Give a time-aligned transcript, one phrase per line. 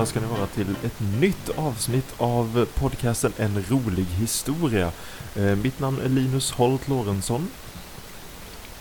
[0.00, 4.92] Välkomna ska ni vara till ett nytt avsnitt av podcasten En rolig historia.
[5.36, 7.50] Eh, mitt namn är Linus Holt Lorentzon.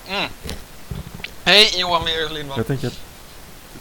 [0.07, 0.29] Mm.
[1.43, 2.57] Hej, Johan Mer Lindvall.
[2.59, 2.99] Jag tänker att...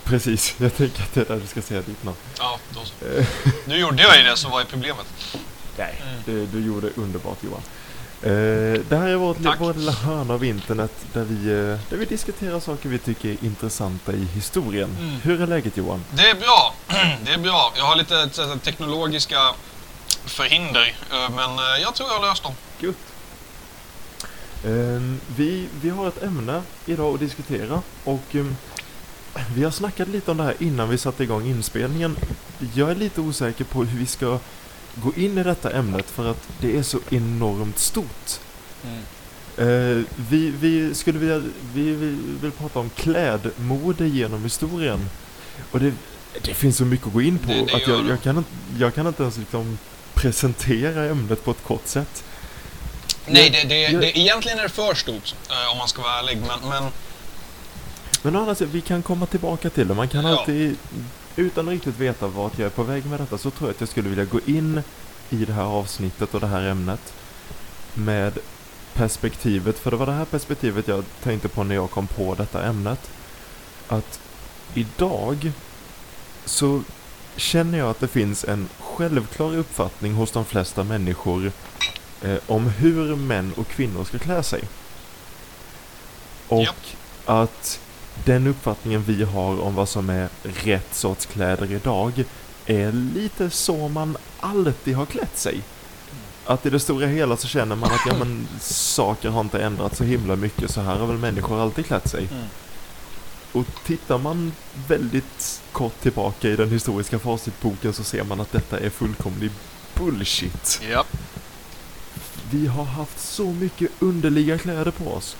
[0.05, 2.17] Precis, jag tänker att det är där du ska säga ditt namn.
[2.39, 2.95] Ja, då så.
[3.67, 5.07] Nu gjorde jag ju det, så vad är problemet?
[5.79, 6.23] Nej, Mm.
[6.27, 7.63] det, du gjorde underbart Johan.
[8.23, 8.31] Eh,
[8.89, 9.61] det här är li- Tack.
[9.61, 13.37] vår lilla hörna av internet där vi, eh, där vi diskuterar saker vi tycker är
[13.45, 14.97] intressanta i historien.
[15.01, 15.15] Mm.
[15.23, 16.05] Hur är läget Johan?
[16.11, 16.75] Det är bra.
[17.25, 17.73] Det är bra.
[17.77, 18.29] Jag har lite
[18.65, 19.39] teknologiska
[20.25, 21.51] förhinder, eh, men
[21.83, 22.53] jag tror jag har löst dem.
[22.81, 22.97] Gött.
[24.65, 28.57] Ehm, vi, vi har ett ämne idag att diskutera och ehm,
[29.55, 32.17] vi har snackat lite om det här innan vi satte igång inspelningen.
[32.75, 34.39] Jag är lite osäker på hur vi ska
[35.03, 38.41] gå in i detta ämnet för att det är så enormt stort.
[39.57, 39.67] Eh,
[40.31, 41.39] vi, vi skulle vilja,
[41.75, 45.11] vi, vi vill prata om klädmode genom historien.
[45.73, 45.93] Och det,
[46.43, 48.51] det finns så mycket att gå in på Det- det att jag, jag, kan inte,
[48.79, 49.79] jag kan inte ens liksom
[50.15, 52.25] presentera ämnet på ett kort sätt.
[53.27, 56.19] Nej, det, det, jag- det, egentligen är det för stort, eh, om man ska vara
[56.19, 56.39] ärlig.
[56.47, 56.85] Men, men
[58.23, 59.95] Men sidan, vi kan komma tillbaka till det.
[59.95, 60.39] Man kan Ja.
[60.39, 60.77] alltid,
[61.39, 63.81] utan att riktigt veta vart jag är på väg med detta, så tror jag att
[63.81, 64.83] jag skulle vilja gå in
[65.31, 67.15] i det här avsnittet och det här ämnet
[67.95, 68.39] med
[68.95, 72.65] perspektivet, för det var det här perspektivet jag tänkte på när jag kom på detta
[72.65, 73.11] ämnet.
[73.89, 74.21] Att
[74.75, 75.53] idag
[76.45, 76.83] så
[77.37, 81.53] känner jag att det finns en självklar uppfattning hos de flesta människor
[82.23, 84.65] eh, om hur män och kvinnor ska klä sig.
[86.49, 86.77] Och Japp.
[87.25, 87.81] att
[88.25, 92.25] den uppfattningen vi har om vad som är rätt sorts kläder idag
[92.67, 95.63] är lite så man alltid har klätt sig.
[96.47, 99.99] Att i det stora hela så känner man att ja, men, saker har inte ändrats
[99.99, 102.29] så himla mycket, så här har väl människor alltid klätt sig.
[102.33, 102.45] Mm.
[103.53, 104.53] Och tittar man
[104.89, 109.51] väldigt kort tillbaka i den historiska facitboken så ser man att detta är fullkomlig
[109.95, 110.81] bullshit.
[110.91, 111.05] ja.
[112.51, 115.37] Vi har haft så mycket underliga kläder på oss.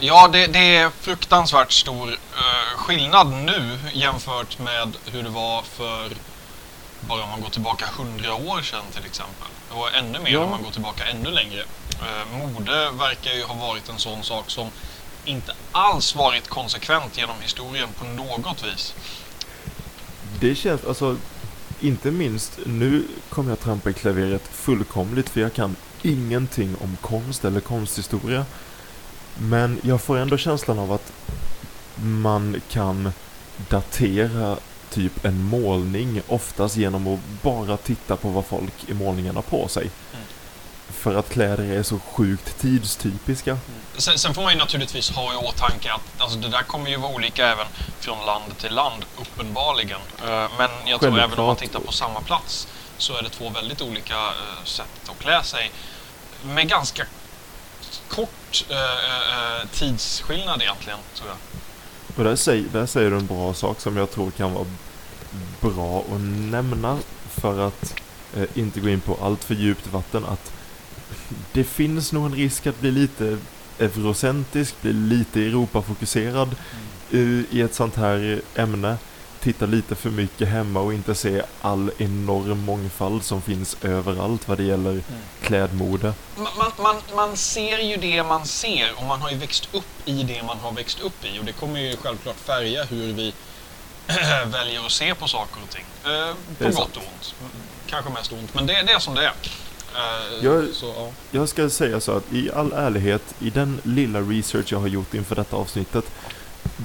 [0.00, 6.10] Ja, det, det är fruktansvärt stor eh, skillnad nu jämfört med hur det var för
[7.00, 9.48] bara om man går tillbaka hundra år sedan till exempel.
[9.70, 10.38] Och ännu mer Ja.
[10.40, 11.60] om man går tillbaka ännu längre.
[12.00, 14.68] Eh, mode verkar ju ha varit en sån sak som
[15.24, 18.94] inte alls varit konsekvent genom historien på något vis.
[20.40, 21.16] Det känns, alltså,
[21.80, 27.44] inte minst, nu kommer jag trampa i klaveret fullkomligt för jag kan ingenting om konst
[27.44, 28.44] eller konsthistoria.
[29.38, 31.12] Men jag får ändå känslan av att
[31.96, 33.12] man kan
[33.68, 34.56] datera
[34.90, 39.68] typ en målning oftast genom att bara titta på vad folk i målningarna har på
[39.68, 39.82] sig.
[40.12, 40.24] Mm.
[40.90, 43.58] För att kläder är så sjukt tidstypiska.
[43.96, 46.96] Sen, sen får man ju naturligtvis ha i åtanke att alltså, det där kommer ju
[46.96, 47.66] vara olika även
[48.00, 50.00] från land till land, uppenbarligen.
[50.24, 51.58] Eh, Men jag tror även om man Självklart.
[51.58, 55.70] tittar på samma plats så är det två väldigt olika eh, sätt att klä sig.
[56.44, 57.06] Med ganska
[58.08, 58.30] kort
[58.70, 61.38] eh, eh, tidsskillnad egentligen, tror jag.
[62.16, 64.66] Och där säger, där säger du en bra sak som jag tror kan vara
[65.60, 66.20] bra att
[66.50, 66.98] nämna
[67.30, 67.94] för att
[68.36, 70.52] eh, inte gå in på allt för djupt vatten att
[71.52, 73.38] det finns nog en risk att bli lite
[73.78, 76.56] eurocentrisk, bli lite Europafokuserad
[77.10, 77.20] eh,
[77.50, 78.96] i ett sånt här ämne.
[79.42, 84.58] Titta lite för mycket hemma och inte se all enorm mångfald som finns överallt vad
[84.58, 85.02] det gäller
[85.42, 86.14] klädmode.
[86.36, 90.22] Man, man, man, ser ju det man ser och man har ju växt upp i
[90.22, 93.34] det man har växt upp i och det kommer ju självklart färga hur vi
[94.52, 95.84] väljer att se på saker och ting.
[96.04, 96.96] Eh, på gott sant.
[96.96, 97.34] och ont.
[97.86, 99.32] Kanske mest ont, men det, det är som det är.
[99.94, 101.08] Eh, Jag- så, ja.
[101.30, 105.14] Jag ska säga så att i all ärlighet, i den lilla research jag har gjort
[105.14, 106.04] inför detta avsnittet,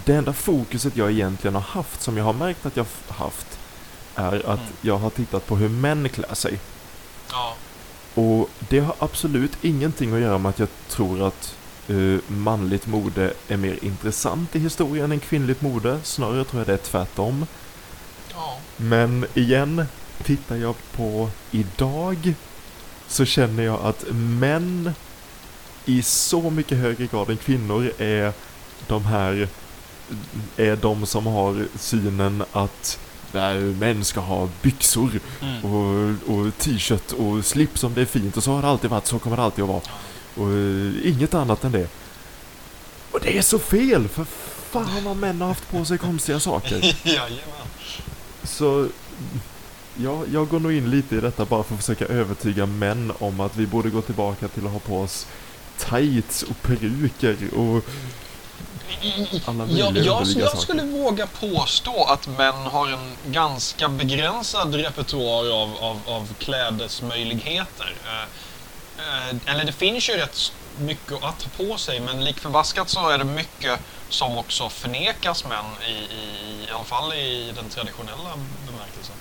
[0.06, 3.60] det enda fokuset jag egentligen har haft, som jag har märkt att jag haft,
[4.16, 4.74] är att Mm.
[4.82, 6.60] jag har tittat på hur män klär sig.
[7.32, 7.56] Ja.
[8.14, 11.56] Och det har absolut ingenting att göra med att jag tror att
[11.88, 16.00] eh, manligt mode är mer intressant i historien än kvinnligt mode.
[16.04, 17.46] Snarare tror jag det är tvärtom.
[18.34, 18.58] ja.
[18.78, 19.86] Men igen,
[20.24, 22.34] tittar jag på idag
[23.08, 24.92] så känner jag att män
[25.86, 28.34] i så mycket högre grad än kvinnor är
[28.88, 29.48] de här
[30.58, 33.00] är de som har synen att
[33.32, 35.66] nej, män ska ha byxor Mm.
[35.66, 39.08] och, och t-shirt och slips om det är fint och så har det alltid varit,
[39.08, 39.82] så kommer det alltid att vara.
[40.36, 41.88] Och eh, inget annat än det.
[43.12, 44.26] Och det är så fel, för
[44.72, 46.96] fan vad män har haft på sig konstiga saker.
[47.04, 47.68] Jajamän.
[48.44, 48.88] Så
[49.96, 53.40] ja, jag går nog in lite i detta bara för att försöka övertyga män om
[53.40, 55.28] att vi borde gå tillbaka till att ha på oss
[55.78, 57.86] tights och peruker och
[59.70, 60.58] jag, jag saker.
[60.58, 67.96] skulle våga påstå att män har en ganska begränsad repertoar av, av, av klädesmöjligheter.
[68.06, 72.90] Eh, eh, eller det finns ju rätt mycket att ta på sig men lik förbaskat
[72.90, 73.80] så är det mycket
[74.10, 78.30] som också förnekas män i, i, i alla fall i den traditionella
[78.66, 79.16] bemärkelsen.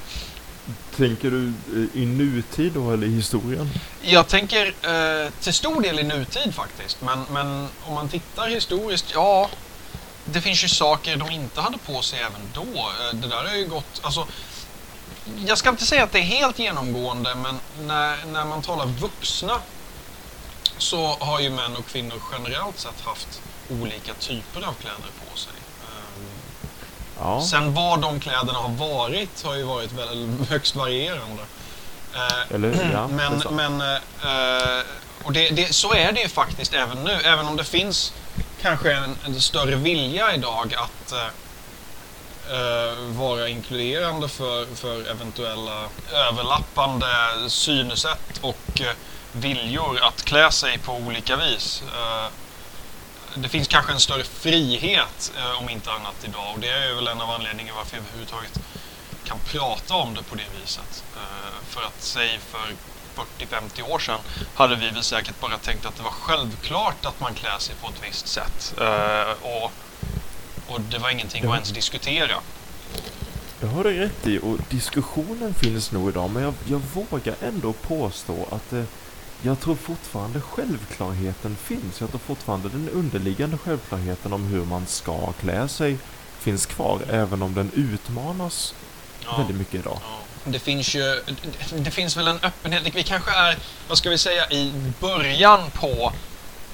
[0.96, 3.70] Tänker du eh, i nutid då eller i historien?
[4.02, 7.00] Jag tänker eh, till stor del i nutid faktiskt.
[7.00, 9.50] Men, men om man tittar historiskt, ja.
[10.24, 12.78] Det finns ju saker de inte hade på sig även då.
[12.80, 14.26] Eh, det där har ju gått, alltså.
[15.46, 19.60] Jag ska inte säga att det är helt genomgående, men när, när man talar vuxna
[20.78, 23.40] så har ju män och kvinnor generellt sett haft
[23.70, 25.52] olika typer av kläder på sig.
[27.20, 27.42] Eh, Ja.
[27.50, 31.42] Sen vad de kläderna har varit har ju varit väldigt högst varierande.
[32.14, 34.84] Eh, Eller ja, det är men, men eh,
[35.24, 37.10] och det, det, så är det ju faktiskt även nu.
[37.24, 38.12] Även om det finns
[38.62, 41.26] kanske en, en större vilja idag att eh,
[42.56, 47.06] eh, vara inkluderande för, för eventuella överlappande
[47.48, 48.86] synsätt och eh,
[49.32, 51.82] viljor att klä sig på olika vis.
[53.38, 57.06] Det finns kanske en större frihet eh, om inte annat idag och det är väl
[57.06, 58.58] en av anledningarna varför jag överhuvudtaget
[59.24, 61.04] kan prata om det på det viset.
[61.16, 62.72] Eh, för att säg för
[63.80, 64.18] 40-50 år sedan
[64.54, 67.88] hade vi väl säkert bara tänkt att det var självklart att man klär sig på
[67.88, 68.74] ett visst sätt.
[68.80, 69.72] Eh, och,
[70.66, 71.50] och det var ingenting Ja.
[71.50, 72.36] att ens diskutera.
[73.60, 77.72] Det har du rätt i och diskussionen finns nog idag men jag, jag vågar ändå
[77.72, 78.82] påstå att eh,
[79.42, 82.00] jag tror fortfarande självklarheten finns.
[82.00, 85.98] Jag tror fortfarande den underliggande självklarheten om hur man ska klä sig
[86.40, 88.74] finns kvar även om den utmanas
[89.24, 89.36] Ja.
[89.36, 89.98] väldigt mycket idag.
[90.02, 90.18] Ja.
[90.44, 91.20] Det finns ju,
[91.76, 92.94] det finns väl en öppenhet.
[92.94, 93.56] Vi kanske är,
[93.88, 96.12] vad ska vi säga, i början på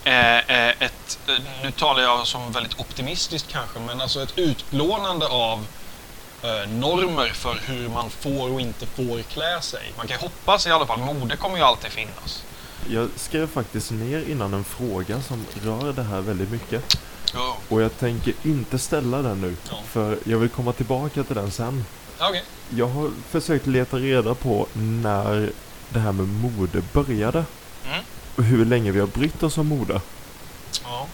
[0.04, 1.18] eh, eh, ett,
[1.62, 5.66] nu talar jag som väldigt optimistiskt kanske, men alltså ett utplånande av
[6.42, 9.92] eh, normer för hur man får och inte får klä sig.
[9.96, 12.42] Man kan hoppas i alla fall, mode kommer ju alltid finnas.
[12.88, 16.96] Jag skrev faktiskt ner innan en fråga som rör det här väldigt mycket.
[17.34, 17.56] Ja.
[17.68, 19.56] Och jag tänker inte ställa den nu.
[19.70, 19.76] Ja.
[19.86, 21.84] För jag vill komma tillbaka till den sen.
[22.20, 22.44] Okej.
[22.70, 25.52] Jag har försökt leta reda på när
[25.88, 27.44] det här med mode började.
[27.86, 28.04] Mm.
[28.36, 30.00] Och hur länge vi har brytt oss om mode.
[30.82, 31.06] Ja.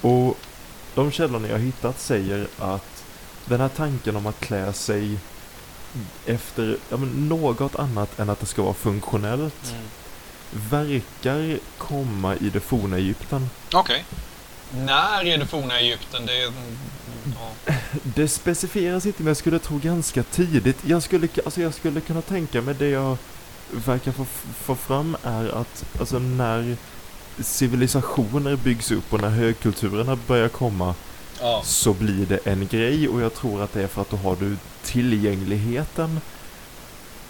[0.00, 0.38] Och
[0.94, 3.04] de källorna jag har hittat säger att
[3.44, 5.18] den här tanken om att klä sig
[6.26, 9.84] efter ja, något annat än att det ska vara funktionellt Mm.
[10.70, 13.50] Verkar komma i det forna Egypten.
[13.72, 14.04] Okej.
[14.70, 16.26] När är det forna Egypten?
[16.26, 16.52] Det.
[17.36, 17.74] Ja.
[18.02, 20.76] Det specificeras inte men jag skulle tro ganska tidigt.
[20.86, 23.16] Jag skulle, alltså jag skulle kunna tänka mig det jag
[23.70, 24.24] verkar få,
[24.64, 26.76] få fram är att alltså när
[27.38, 30.94] civilisationer byggs upp och när högkulturerna börjar komma
[31.40, 31.62] ja.
[31.64, 34.36] så blir det en grej och jag tror att det är för att då har
[34.36, 36.20] du tillgängligheten.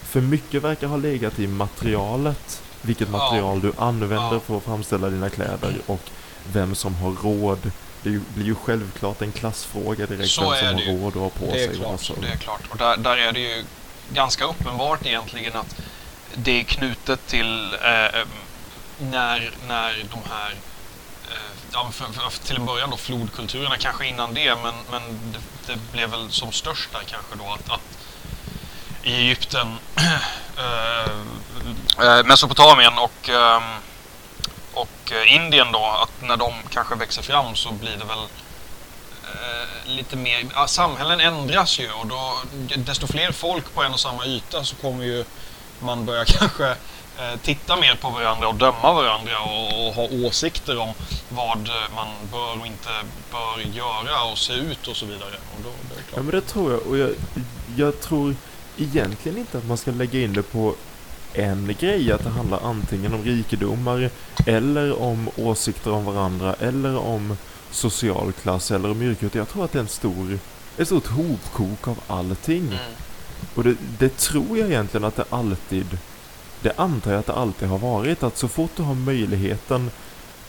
[0.02, 5.30] För mycket verkar ha legat i materialet, vilket material du använder för att framställa dina
[5.30, 6.00] kläder och
[6.52, 7.70] vem som har råd.
[8.02, 10.98] Det blir ju självklart en klassfråga direkt, Så vem som har ju.
[11.02, 11.64] råd att ha på Det sig.
[11.64, 12.00] är vad klart.
[12.00, 12.60] som- Det är klart.
[12.70, 13.64] Och där, där är det ju
[14.12, 15.76] ganska uppenbart egentligen att
[16.34, 18.26] det är knutet till eh, eh,
[18.98, 20.50] när, när de här
[21.30, 21.36] eh,
[21.72, 25.38] ja, för, för, till en början då flodkulturerna, kanske innan det, men, men det,
[25.72, 27.98] det blev väl som störst där kanske då att, att
[29.02, 29.76] i Egypten,
[30.56, 31.10] eh,
[32.02, 33.78] eh, Mesopotamien och, ehm, eh,
[34.74, 38.24] och Indien då, att när de kanske växer fram så blir det väl
[39.22, 42.32] eh, lite mer, ja, samhällen ändras ju och då
[42.76, 45.24] desto fler folk på en och samma yta så kommer ju
[45.80, 46.70] man börja kanske
[47.18, 50.94] eh, titta mer på varandra och döma varandra och, och ha åsikter om
[51.28, 52.90] vad man bör och inte
[53.30, 55.34] bör göra och se ut och så vidare.
[55.56, 57.10] Och då, är det Ja men det tror jag och jag,
[57.76, 58.36] jag tror
[58.78, 60.74] egentligen inte att man ska lägga in det på
[61.34, 64.10] en grej, att det handlar antingen om rikedomar
[64.46, 67.36] eller om åsikter om varandra eller om
[67.70, 69.26] social klass eller om yrke.
[69.26, 70.38] utan Jag tror att det är en stor,
[70.78, 72.66] ett stort hopkok av allting.
[72.66, 72.78] Mm.
[73.54, 75.98] Och det, det tror jag egentligen att det alltid,
[76.62, 79.90] det antar jag att det alltid har varit, att så fort du har möjligheten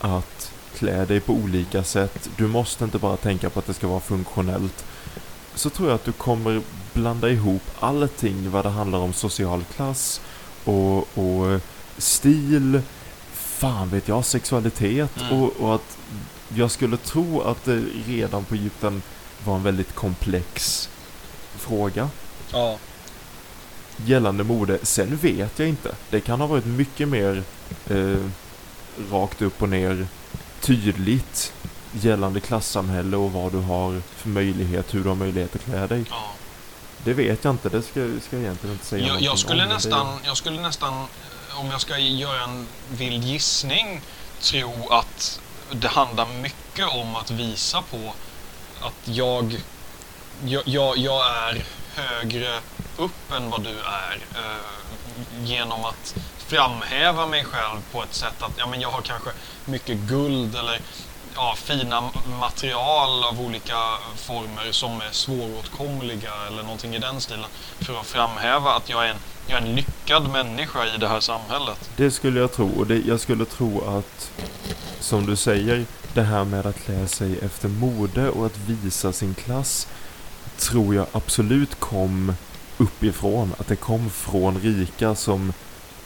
[0.00, 3.86] att klä dig på olika sätt, du måste inte bara tänka på att det ska
[3.86, 4.84] vara funktionellt,
[5.54, 6.62] så tror jag att du kommer
[6.92, 10.20] blanda ihop allting vad det handlar om social klass
[10.68, 11.60] och, och
[11.98, 12.80] stil,
[13.32, 15.42] fan vet jag, sexualitet Mm.
[15.42, 15.96] och, och att
[16.56, 19.02] jag skulle tro att det redan på Egypten
[19.44, 20.88] var en väldigt komplex
[21.56, 22.08] fråga
[22.52, 22.78] Ja.
[23.96, 24.78] gällande mode.
[24.82, 25.94] Sen vet jag inte.
[26.10, 27.42] Det kan ha varit mycket mer
[27.90, 28.16] eh,
[29.10, 30.06] rakt upp och ner
[30.60, 31.52] tydligt
[31.92, 36.04] gällande klassamhälle och vad du har för möjlighet, hur du har möjlighet att klä dig.
[36.10, 36.32] Ja.
[37.06, 39.68] Det vet jag inte, det ska, ska jag egentligen inte säga Jag, jag, skulle om,
[39.68, 44.00] nästan, jag skulle nästan, eh, om jag ska göra en vild gissning,
[44.40, 45.40] tro att
[45.72, 48.14] det handlar mycket om att visa på
[48.80, 49.62] att jag,
[50.44, 52.58] jag, jag, jag är högre
[52.96, 58.52] upp än vad du är eh, genom att framhäva mig själv på ett sätt att
[58.56, 59.30] ja, men jag har kanske
[59.64, 60.80] mycket guld eller
[61.36, 63.76] ja, fina material av olika
[64.16, 67.50] former som är svåråtkomliga eller någonting i den stilen
[67.80, 69.16] för att framhäva att jag är en,
[69.46, 71.90] jag är en lyckad människa i det här samhället.
[71.96, 72.70] Det skulle jag tro.
[72.78, 74.30] Och det, jag skulle tro att,
[75.00, 79.34] som du säger, det här med att klä sig efter mode och att visa sin
[79.34, 79.88] klass
[80.58, 82.34] tror jag absolut kom
[82.78, 83.54] uppifrån.
[83.58, 85.52] Att det kom från rika som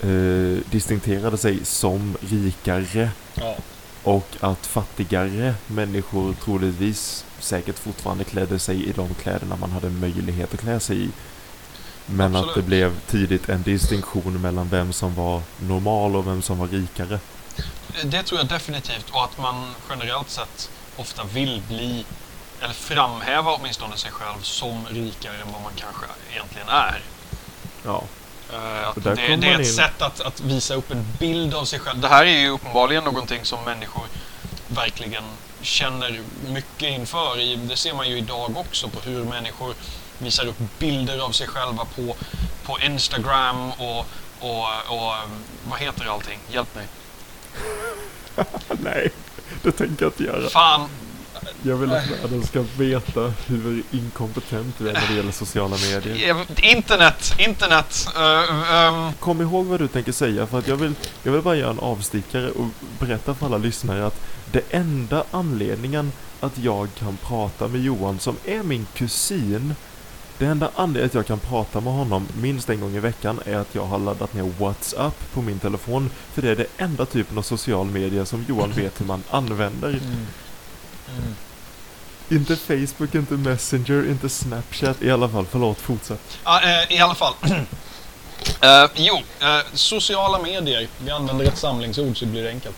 [0.01, 3.57] eh, distinkterade sig som rikare Ja.
[4.02, 10.54] Och att fattigare människor troligtvis säkert fortfarande klädde sig i de kläderna man hade möjlighet
[10.54, 11.11] att klä sig i.
[12.07, 12.66] Men att det Absolut.
[12.66, 17.21] blev tidigt en distinktion mellan vem som var normal och vem som var rikare.
[18.04, 22.04] Det tror jag definitivt och att man generellt sett ofta vill bli
[22.61, 27.02] eller framhäva åtminstone sig själv som rikare än vad man kanske egentligen är.
[27.85, 28.04] Ja,
[28.85, 31.64] Att Och det, det är ett in- sätt att, att visa upp en bild av
[31.64, 32.00] sig själv.
[32.00, 34.04] Det här är ju uppenbarligen någonting som människor
[34.69, 35.25] verkligen
[35.62, 37.57] känner mycket inför.
[37.69, 39.75] Det ser man ju idag också på hur människor
[40.19, 42.16] visar upp bilder av sig själva på,
[42.62, 44.07] på Instagram och,
[44.40, 45.14] och, och
[45.71, 46.38] vad heter allting?
[46.50, 46.87] Hjälp mig.
[48.69, 49.09] nej,
[49.62, 50.50] det tänker jag inte göra.
[50.50, 50.88] Fan,
[51.62, 56.47] Jag vill att världen ska veta hur inkompetent du är när det gäller sociala medier.
[56.62, 58.07] internet, internet.
[58.17, 61.57] eh, ehm, Kom ihåg vad du tänker säga för att jag vill, jag vill bara
[61.57, 62.67] göra en avstickare och
[62.99, 64.21] berätta för alla lyssnare att
[64.52, 69.75] det enda anledningen att jag kan prata med Johan som är min kusin
[70.38, 73.57] det enda anledningen att jag kan prata med honom minst en gång i veckan är
[73.57, 76.11] att jag har laddat ner WhatsApp på min telefon.
[76.33, 79.88] För det är det enda typen av social media som Johan vet hur man använder.
[79.88, 80.26] mm.
[82.31, 85.03] Inte Facebook, inte Messenger, inte Snapchat.
[85.03, 86.39] I alla fall, förlåt, fortsätt.
[86.45, 87.35] Ja, eh, I alla fall.
[88.61, 90.89] Eh, jo, eh, sociala medier.
[90.99, 92.77] Vi använder ett samlingsord så det blir enkelt.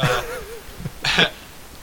[0.00, 0.08] Eh,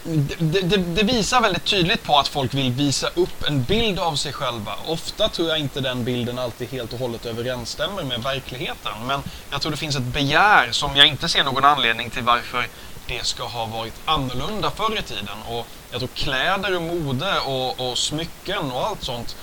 [0.40, 4.16] det, det, det visar väldigt tydligt på att folk vill visa upp en bild av
[4.16, 4.72] sig själva.
[4.86, 8.94] Ofta tror jag inte den bilden alltid helt och hållet överensstämmer med verkligheten.
[9.08, 12.68] Men jag tror det finns ett begär som jag inte ser någon anledning till varför
[13.12, 15.38] det ska ha varit annorlunda förr i tiden.
[15.48, 19.36] Och jag tror kläder och mode och, och smycken och allt sånt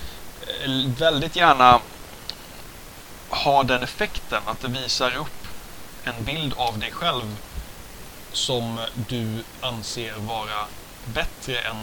[0.65, 1.81] eh, väldigt gärna
[3.29, 5.47] har den effekten att det visar upp
[6.05, 7.37] en bild av dig själv
[8.33, 10.67] som du anser vara
[11.05, 11.77] bättre än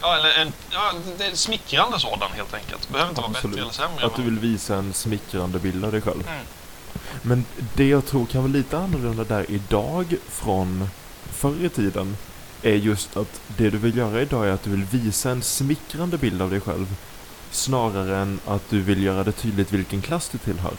[0.00, 0.92] Ja, eller en ja,
[1.34, 2.88] smickrande sådan helt enkelt.
[2.88, 3.56] Behöver inte vara Absolut.
[3.56, 4.06] bättre eller sämre.
[4.06, 6.28] Att du vill visa en smickrande bild av dig själv.
[6.28, 6.46] Mm.
[7.22, 10.88] Men det jag tror kan vara lite annorlunda där idag från
[11.30, 12.16] förr i tiden
[12.62, 16.18] är just att det du vill göra idag är att du vill visa en smickrande
[16.18, 16.96] bild av dig själv
[17.50, 20.74] snarare än att du vill göra det tydligt vilken klass du tillhör.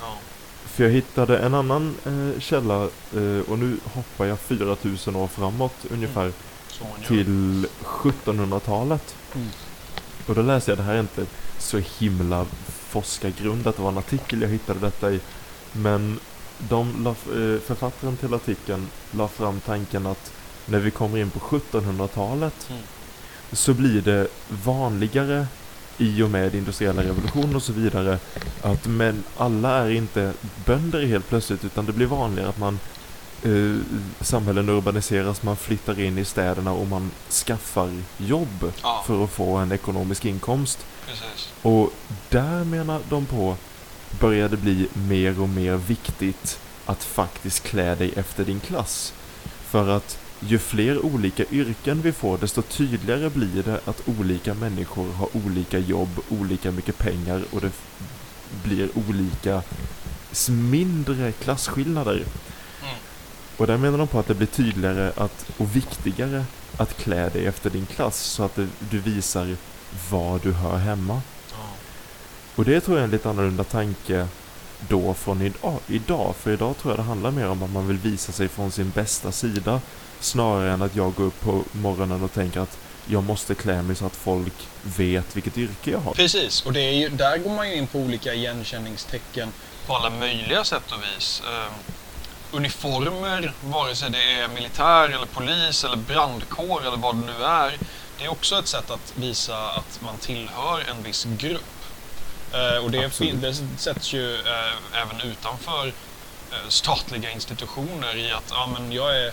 [0.00, 0.16] Ja.
[0.64, 2.82] För jag hittade en annan eh, källa
[3.16, 6.32] eh, och nu hoppar jag 4000 år framåt ungefär
[6.68, 7.08] Så man gör.
[7.08, 9.14] till 1700-talet.
[9.34, 9.48] Mm.
[10.26, 11.26] Och då läste jag, det här är inte
[11.58, 12.46] så himla
[12.88, 15.20] forskargrundat, det var en artikel jag hittade detta i.
[15.76, 16.20] Men
[16.58, 20.32] de la, eh, författaren till artikeln la fram tanken att
[20.66, 22.82] när vi kommer in på 1700-talet Mm.
[23.52, 24.28] så blir det
[24.64, 25.46] vanligare
[25.98, 28.18] i och med industriella revolutionen och så vidare
[28.62, 30.32] att men alla är inte
[30.66, 32.78] bönder helt plötsligt utan det blir vanligare att man
[33.42, 33.76] eh,
[34.20, 39.56] samhällen urbaniseras, man flyttar in i städerna och man skaffar jobb Ja, för att få
[39.56, 40.78] en ekonomisk inkomst.
[41.06, 41.48] precis.
[41.62, 41.90] Och
[42.28, 43.56] där menar de på
[44.20, 49.12] börjar det bli mer och mer viktigt att faktiskt klä dig efter din klass.
[49.44, 55.12] För att ju fler olika yrken vi får, desto tydligare blir det att olika människor
[55.12, 57.70] har olika jobb, olika mycket pengar och det
[58.64, 59.62] blir olika
[60.48, 62.14] mindre klasskillnader.
[62.14, 62.94] Mm.
[63.56, 66.44] Och där menar de på att det blir tydligare att, och viktigare
[66.76, 68.58] att klä dig efter din klass så att
[68.90, 69.56] du visar
[70.10, 71.22] var du hör hemma.
[72.56, 74.28] Och det tror jag är en lite annorlunda tanke
[74.88, 76.34] då från idag, idag.
[76.36, 78.90] För idag tror jag det handlar mer om att man vill visa sig från sin
[78.90, 79.80] bästa sida.
[80.20, 83.96] Snarare än att jag går upp på morgonen och tänker att jag måste klä mig
[83.96, 86.14] så att folk vet vilket yrke jag har.
[86.14, 89.48] Precis, och det är ju, där går man ju in på olika igenkänningstecken
[89.86, 91.42] på alla möjliga sätt och vis.
[91.46, 91.72] Uh,
[92.56, 97.78] uniformer, vare sig det är militär eller polis eller brandkår eller vad det nu är.
[98.18, 101.83] Det är också ett sätt att visa att man tillhör en viss grupp.
[102.54, 108.68] Eh, och det, det sätts ju eh, även utanför eh, statliga institutioner i att ja,
[108.72, 109.32] men jag är...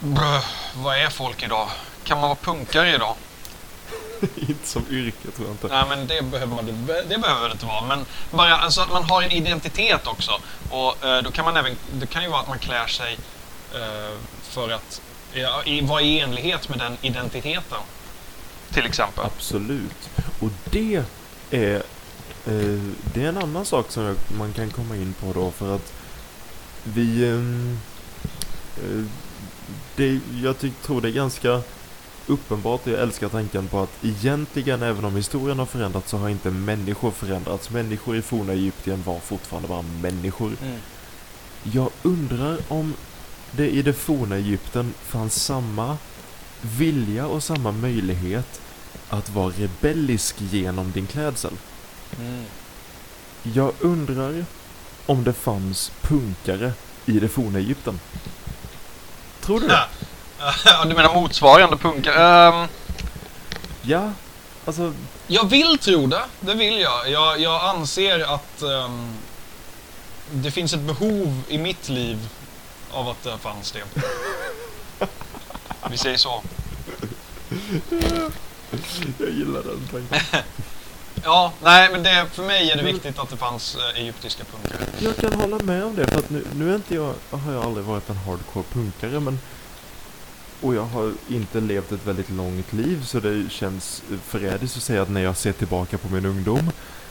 [0.00, 0.40] Brö,
[0.74, 1.68] vad är folk idag?
[2.04, 3.14] Kan man vara punkare idag?
[4.36, 5.68] inte som yrke tror jag inte.
[5.68, 6.66] Nej, men det behöver man
[7.08, 7.84] det behöver det inte vara.
[7.84, 10.40] Men bara alltså, att man har en identitet också.
[10.70, 13.18] Och eh, då kan man även, det kan ju vara att man klär sig
[13.74, 15.00] eh, för att
[15.32, 17.78] ja, i, vara i enlighet med den identiteten.
[18.72, 19.24] Till exempel.
[19.24, 20.10] Absolut.
[20.40, 21.04] Och det
[21.50, 21.76] är,
[22.46, 22.80] eh,
[23.14, 25.92] det är en annan sak som jag, man kan komma in på då för att
[26.84, 27.28] vi...
[27.28, 27.78] ehm,
[28.76, 29.04] eh,
[29.96, 31.62] det, jag tror det är ganska
[32.26, 36.28] uppenbart, och jag älskar tanken på att egentligen, även om historien har förändrats, så har
[36.28, 37.70] inte människor förändrats.
[37.70, 40.52] Människor i forna Egypten var fortfarande bara människor.
[40.62, 40.80] Mm.
[41.62, 42.94] Jag undrar om
[43.50, 45.96] det i det forna Egypten fanns samma
[46.60, 48.60] vilja och samma möjlighet
[49.08, 51.52] att vara rebellisk genom din klädsel.
[52.18, 52.44] Mm.
[53.42, 54.44] Jag undrar
[55.06, 56.72] om det fanns punkare
[57.06, 58.00] i det forna Egypten.
[59.40, 59.84] Tror du det?
[60.64, 62.48] Ja, du menar motsvarande punkare?
[62.48, 62.68] Ehm,
[63.82, 64.12] Ja,
[64.64, 64.92] alltså
[65.26, 66.22] jag vill tro det.
[66.40, 67.10] Det vill jag.
[67.10, 69.12] Jag, jag anser att ehm,
[70.30, 72.28] det finns ett behov i mitt liv
[72.90, 73.82] av att det fanns det.
[75.90, 76.42] Vi säger så.
[79.18, 80.42] jag gillar den tanken.
[81.24, 84.86] Ja, nej, men det, för mig är det viktigt att det fanns eh, egyptiska punkare.
[84.98, 87.64] Jag kan hålla med om det för att nu, nu är inte jag, har jag
[87.64, 89.38] aldrig varit en hardcore punkare men
[90.60, 95.02] och jag har inte levt ett väldigt långt liv så det känns förrädiskt att säga
[95.02, 96.70] att när jag ser tillbaka på min ungdom.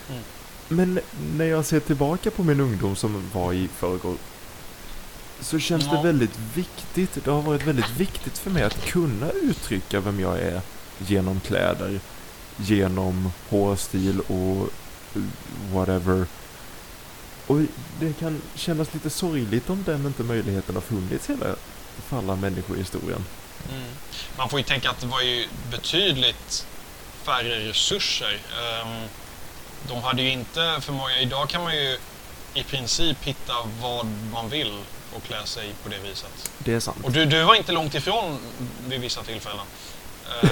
[0.10, 0.22] Mm.
[0.68, 1.00] Men
[1.38, 4.16] när jag ser tillbaka på min ungdom som var i förrgår
[5.42, 5.92] så känns Ja.
[5.98, 10.40] det väldigt viktigt, det har varit väldigt viktigt för mig att kunna uttrycka vem jag
[10.40, 10.62] är
[10.98, 12.00] genom kläder,
[12.58, 14.70] genom hårstil och
[15.72, 16.26] whatever.
[17.48, 17.58] Och
[18.00, 21.46] det kan kännas lite sorgligt om den inte möjligheten har funnits hela,
[22.08, 23.26] för alla människor i historien.
[23.72, 23.90] Mm.
[24.38, 26.68] Man får ju tänka att det var ju betydligt
[27.24, 28.42] färre resurser.
[28.62, 29.08] Ehm,
[29.88, 31.20] de hade ju inte för många...
[31.20, 31.98] Idag kan man ju
[32.54, 34.82] i princip hitta vad man vill
[35.14, 36.52] och klä sig på det viset.
[36.58, 36.98] Det är sant.
[37.04, 38.40] Och du, du var inte långt ifrån
[38.88, 39.66] vid vissa tillfällen.
[40.44, 40.50] Eh,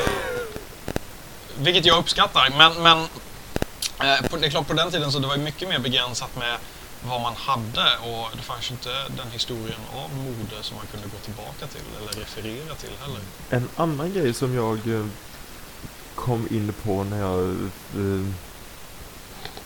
[1.57, 2.49] vilket jag uppskattar.
[2.57, 2.97] Men, men
[4.09, 6.57] eh, på, det är klart på den tiden så det var mycket mer begränsat med
[7.07, 11.07] vad man hade och det fanns ju inte den historien av mode som man kunde
[11.07, 13.19] gå tillbaka till eller referera till heller.
[13.49, 15.05] En annan grej som jag eh,
[16.15, 18.31] kom in på när jag eh,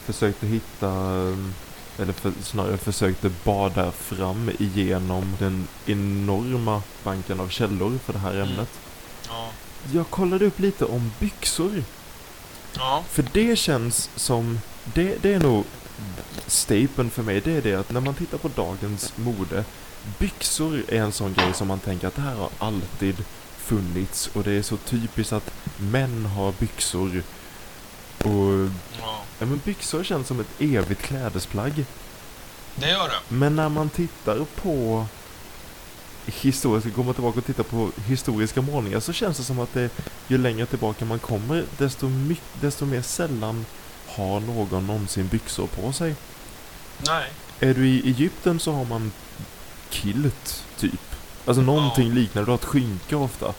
[0.06, 8.00] försökte hitta, eh, eller för, snarare försökte bada fram igenom den enorma banken av källor
[8.06, 8.48] för det här Mm.
[8.50, 8.70] ämnet.
[9.28, 9.50] Ja.
[9.94, 11.84] Jag kollade upp lite om byxor.
[12.76, 13.04] Ja.
[13.10, 15.66] För det känns som, det, det är nog
[16.48, 19.64] stapeln för mig, det är det att när man tittar på dagens mode,
[20.20, 23.24] byxor är en sån grej som man tänker att det här har alltid
[23.58, 27.24] funnits och det är så typiskt att män har byxor.
[28.24, 29.22] Och ja.
[29.40, 31.86] ja, men byxor känns som ett evigt klädesplagg.
[32.76, 33.36] Det gör det.
[33.36, 35.06] Men när man tittar på
[36.30, 39.90] historiska, går man tillbaka och tittar på historiska målningar så känns det som att det,
[40.28, 43.66] ju längre tillbaka man kommer desto, my, desto mer sällan
[44.08, 46.16] har någon någonsin byxor på sig.
[47.08, 47.32] Nej.
[47.60, 49.12] Är du i Egypten så har man
[49.90, 51.00] kilt, typ.
[51.46, 53.54] Alltså någonting liknande, du har ett skynke ofta.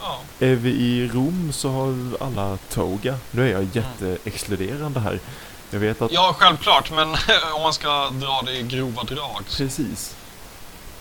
[0.00, 0.20] Ja.
[0.38, 3.18] Är vi i Rom så har alla toga.
[3.30, 5.20] Nu är jag jätteexkluderande här.
[5.70, 6.90] Jag vet att ja, självklart.
[6.90, 7.08] Men
[7.54, 9.42] om man ska dra det i grova drag.
[9.46, 10.16] så- Precis.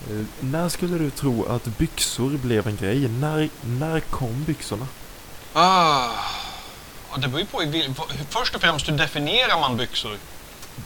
[0.09, 3.07] Eh, när skulle du tro att byxor blev en grej?
[3.09, 4.87] När, när kom byxorna?
[5.53, 6.09] Ah.
[7.11, 7.93] Ja, det beror ju på i
[8.29, 10.17] Först och främst, hur definierar man byxor?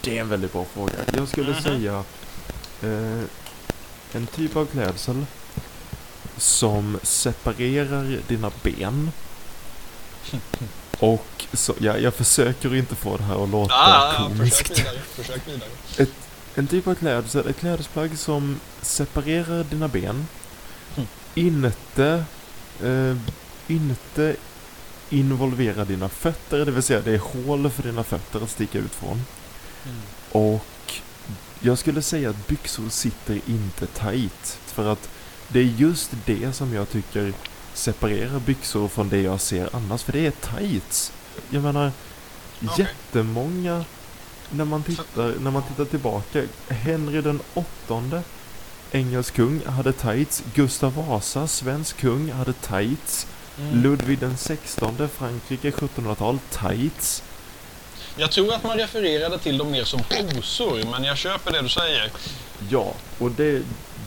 [0.00, 0.92] Det är en väldigt bra fråga.
[1.16, 1.62] Jag skulle Mhm.
[1.62, 2.04] säga
[2.82, 3.22] eh,
[4.12, 5.26] en typ av klädsel
[6.36, 9.10] som separerar dina ben.
[10.98, 14.58] Och så, ja, jag försöker inte få det här att låta Ah, komiskt.
[14.68, 14.98] försök vidare.
[15.14, 16.06] Försök vidare.
[16.54, 20.26] En typ av klädsel, ett klädesplagg som separerar dina ben.
[20.96, 21.08] Mm.
[21.34, 22.24] Inte,
[22.82, 23.16] eh,
[23.66, 24.36] inte
[25.10, 28.94] involverar dina fötter, det vill säga det är hål för dina fötter att sticka ut
[28.94, 29.22] från.
[30.32, 31.00] Och
[31.60, 34.58] jag skulle säga att byxor sitter inte tight.
[34.66, 35.08] För att
[35.48, 37.32] det är just det som jag tycker
[37.74, 40.02] separerar byxor från det jag ser annars.
[40.02, 41.12] För det är tights.
[41.50, 41.92] Jag menar,
[42.64, 42.86] Okej.
[42.86, 43.84] jättemånga,
[44.50, 48.22] när man, tittar, när man tittar tillbaka, Henry den åttonde
[48.94, 50.42] engelsk kung, hade tights.
[50.54, 53.26] Gustav Vasa, svensk kung, hade tights.
[53.58, 53.82] Mm.
[53.82, 57.22] Ludvig den 16, Frankrike 1700-tal, tights.
[58.16, 61.68] Jag tror att man refererade till dem mer som hosor, men jag köper det du
[61.68, 62.10] säger.
[62.68, 63.62] Ja, och det,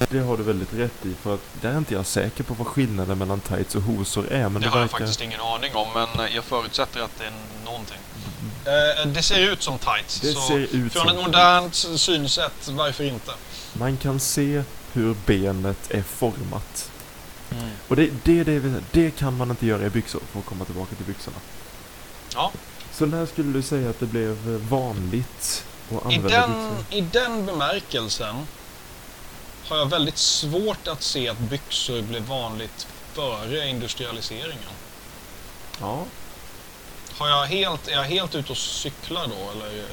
[0.09, 2.67] det har du väldigt rätt i för att där är inte jag säker på vad
[2.67, 4.49] skillnaden mellan tights och hosor är.
[4.49, 4.97] Men det det, har jag verkar...
[4.97, 7.33] faktiskt ingen aning om, men jag förutsätter att det är
[7.65, 7.97] någonting.
[8.67, 10.19] Eh, det ser ut som tights.
[10.19, 13.31] Det så ut från ett modernt synsätt, varför inte?
[13.73, 16.91] Man kan se hur benet är format.
[17.87, 20.95] Och det, det, det, det kan man inte göra i byxor för att komma tillbaka
[20.95, 21.37] till byxorna.
[22.33, 22.51] Ja.
[22.93, 24.35] Så när skulle du säga att det blev
[24.69, 26.97] vanligt att I använda den, byxor?
[26.97, 28.35] I den bemärkelsen
[29.67, 34.73] har jag väldigt svårt att se att byxor blev vanligt före industrialiseringen.
[35.79, 36.05] Ja.
[37.17, 39.85] Har jag helt, är jag helt ute och cyklar då, eller?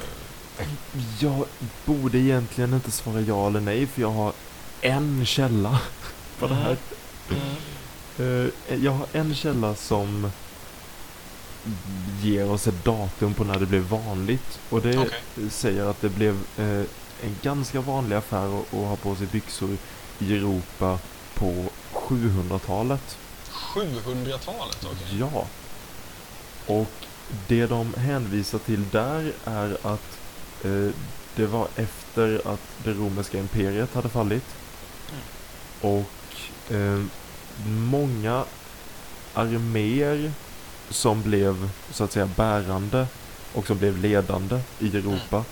[1.21, 1.45] Jag
[1.85, 4.33] borde egentligen inte svara ja eller nej för jag har
[4.81, 5.81] en källa
[6.39, 6.77] på det här.
[7.31, 8.51] Mm.
[8.69, 10.31] Eh, Jag har en källa som
[12.23, 14.61] ger oss ett datum på när det blev vanligt.
[14.71, 15.51] Och det Okej.
[15.51, 16.83] säger att det blev eh,
[17.23, 19.77] en ganska vanlig affär att, att ha på sig byxor
[20.19, 20.99] i Europa
[21.35, 23.19] på 700-talet.
[23.51, 25.19] 700-talet, okej.
[25.33, 25.47] Ja.
[26.67, 27.04] Och
[27.47, 30.19] det de hänvisar till där är att
[30.65, 30.89] eh,
[31.37, 34.45] det var efter att det romerska imperiet hade fallit.
[35.81, 37.03] Och eh,
[37.67, 38.45] många
[39.35, 40.33] arméer
[40.91, 43.07] som blev så att säga bärande
[43.53, 45.45] och som blev ledande i Europa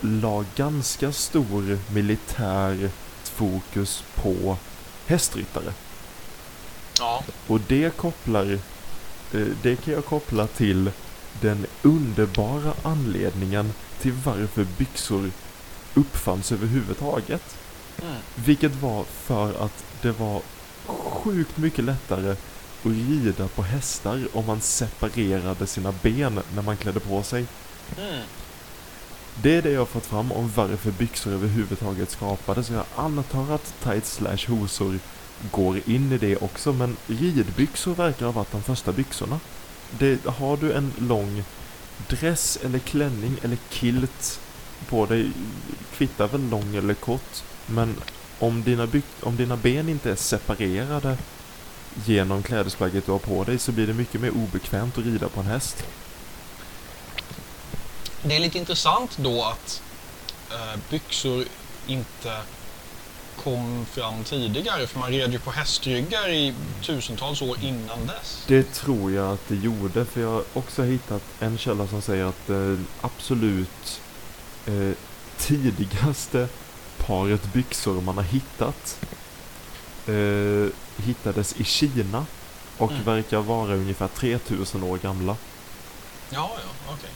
[0.00, 2.90] la ganska stor militär
[3.24, 4.56] fokus på
[5.06, 5.72] hästryttare.
[6.98, 7.24] Ja.
[7.46, 8.58] Och det kopplar,
[9.62, 10.90] det kan jag koppla till
[11.40, 15.30] den underbara anledningen till varför byxor
[15.94, 17.56] uppfanns överhuvudtaget.
[18.02, 18.14] Mm.
[18.34, 20.42] Vilket var för att det var
[20.86, 22.38] sjukt mycket lättare att
[22.82, 27.46] rida på hästar om man separerade sina ben när man klädde på sig.
[27.98, 28.22] Mm.
[29.42, 32.70] Det är det jag har fått fram om varför byxor överhuvudtaget skapades.
[32.70, 34.98] Jag antar att tights slash hosor
[35.50, 39.40] går in i det också, men ridbyxor verkar ha varit de första byxorna.
[39.90, 41.44] Det, har du en lång
[42.08, 44.40] dress eller klänning eller kilt
[44.88, 45.30] på dig,
[45.96, 47.96] kvittar väl lång eller kort, men
[48.38, 51.18] om dina, byx- om dina ben inte är separerade
[52.04, 55.40] genom klädesplagget du har på dig så blir det mycket mer obekvämt att rida på
[55.40, 55.84] en häst.
[58.22, 59.82] Det är lite intressant då att
[60.50, 61.44] eh, byxor
[61.86, 62.42] inte
[63.44, 68.44] kom fram tidigare, för man red ju på hästryggar i tusentals år innan dess.
[68.46, 72.24] Det tror jag att det gjorde, för jag har också hittat en källa som säger
[72.24, 74.00] att det absolut
[74.66, 74.90] eh,
[75.36, 76.48] tidigaste
[76.98, 78.98] paret byxor man har hittat
[80.06, 80.72] eh,
[81.04, 82.26] hittades i Kina
[82.78, 83.04] och Mm.
[83.04, 85.36] verkar vara ungefär 3000 år gamla.
[86.30, 87.10] Ja, ja, okej.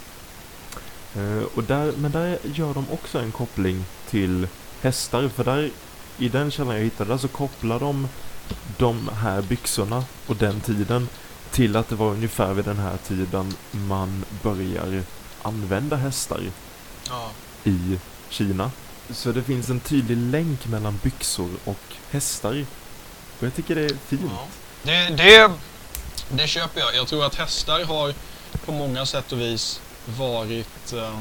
[1.24, 4.48] Eh, och där, men där gör de också en koppling till
[4.82, 5.70] hästar, för där
[6.18, 8.08] i den källan jag hittade så kopplar de
[8.78, 11.08] de här byxorna och den tiden
[11.50, 15.02] till att det var ungefär vid den här tiden man börjar
[15.42, 16.40] använda hästar
[17.08, 17.30] Ja.
[17.64, 17.98] i
[18.28, 18.70] Kina.
[19.10, 22.66] Så det finns en tydlig länk mellan byxor och hästar.
[23.38, 24.22] Och jag tycker det är fint.
[24.30, 24.46] Ja.
[24.82, 25.52] Det, det,
[26.28, 26.94] det köper jag.
[26.94, 28.14] Jag tror att hästar har
[28.64, 29.80] på många sätt och vis
[30.18, 31.18] varit eh,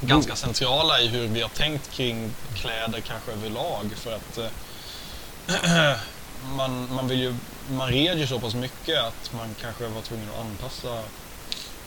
[0.00, 3.92] ganska centrala i hur vi har tänkt kring kläder kanske överlag.
[3.96, 5.96] För att eh,
[6.56, 7.34] man, man, vill ju,
[7.70, 11.02] man red ju så pass mycket att man kanske var tvungen att anpassa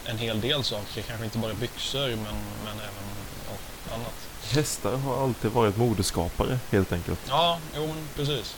[0.06, 1.02] en hel del saker.
[1.02, 3.08] Kanske inte bara byxor men, men även
[3.50, 4.14] ja, annat.
[4.52, 7.20] Hästar har alltid varit modeskapare helt enkelt.
[7.30, 8.56] Ja, jo men precis.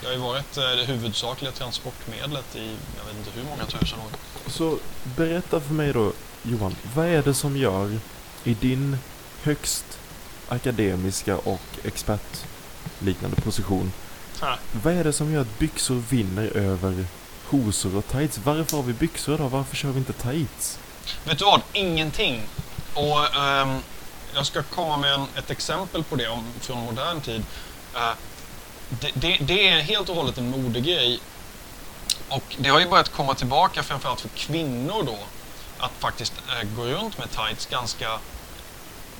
[0.00, 3.98] Det har ju varit eh, det huvudsakliga transportmedlet i jag vet inte hur många tusen
[3.98, 4.10] år.
[4.46, 4.78] Så
[5.16, 6.12] berätta för mig då
[6.42, 7.98] Johan, vad är det som gör
[8.44, 8.96] i din
[9.42, 9.84] högst
[10.48, 13.92] akademiska och expertliknande position,
[14.40, 14.58] Ha.
[14.82, 17.06] vad är det som gör att byxor vinner över
[17.44, 18.38] hosor och tights?
[18.44, 19.48] Varför har vi byxor idag?
[19.48, 20.78] Varför kör vi inte tights?
[21.24, 21.60] Vet du vad?
[21.72, 22.42] Ingenting.
[22.94, 23.78] Och ehm,
[24.34, 27.42] jag ska komma med en, ett exempel på det om, från modern tid.
[27.94, 28.10] Eh,
[28.88, 31.20] det, det, det är helt och hållet en modegrej.
[32.28, 35.18] Och det har ju börjat komma tillbaka framförallt för kvinnor då.
[35.82, 38.18] Att faktiskt eh, gå runt med tights ganska,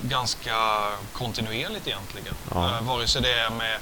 [0.03, 0.57] ganska
[1.12, 2.35] kontinuerligt egentligen.
[2.55, 2.77] Ja.
[2.77, 3.79] Eh, vare sig det är med,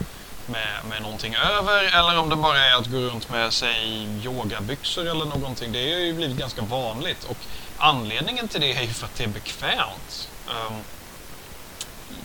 [0.47, 5.07] med, med någonting över eller om det bara är att gå runt med sig yogabyxor
[5.07, 5.73] eller någonting.
[5.73, 7.25] Det har ju blivit ganska vanligt.
[7.25, 7.37] Och
[7.79, 10.29] anledningen till det är ju för att det är bekvämt.
[10.49, 10.75] Ehm,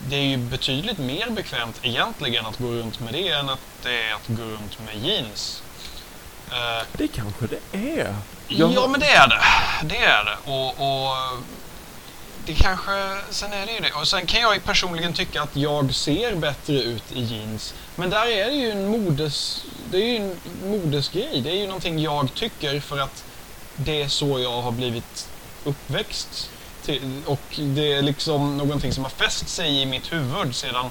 [0.09, 4.03] det är ju betydligt mer bekvämt egentligen att gå runt med det än att det
[4.03, 5.63] är att gå runt med jeans.
[6.51, 8.15] Eh, Det kanske det är.
[8.47, 9.41] Ja, har- men det är det.
[9.83, 10.51] Det är det.
[10.51, 11.15] Och, och
[12.45, 12.91] det kanske...
[13.29, 13.91] Sen är det ju det.
[13.91, 17.73] Och sen kan jag ju personligen tycka att jag ser bättre ut i jeans.
[17.95, 19.63] Men där är det ju en modes...
[19.91, 21.41] Det är ju en modesgrej.
[21.41, 23.23] Det är ju någonting jag tycker för att
[23.75, 25.29] det är så jag har blivit
[25.63, 26.49] uppväxt.
[26.85, 30.85] Till, och det är liksom någonting som har fäst sig i mitt huvud sedan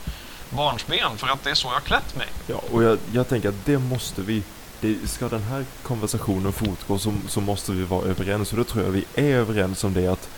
[0.51, 2.27] barnsben för att det är så jag har klätt mig.
[2.47, 4.43] Ja, och jag, jag tänker att det måste vi...
[4.85, 8.53] Det, ska den här konversationen fortgå så, så måste vi vara överens.
[8.53, 10.29] Och då tror jag vi är överens om det att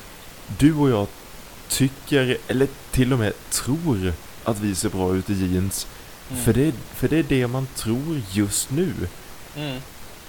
[0.59, 1.07] du och jag
[1.69, 4.13] tycker, eller till och med tror,
[4.45, 5.87] att vi ser bra ut i jeans.
[6.31, 6.45] Mm.
[6.45, 8.93] För, det, för det är det man tror just nu.
[9.57, 9.81] Mm.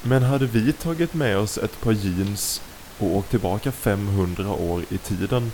[0.03, 2.61] Men hade vi tagit med oss ett par jeans
[2.99, 5.51] och åkt tillbaka 500 år i tiden